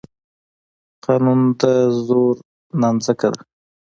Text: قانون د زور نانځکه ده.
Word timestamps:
قانون 1.05 1.41
د 1.59 1.61
زور 2.05 2.35
نانځکه 2.81 3.27
ده. 3.33 3.41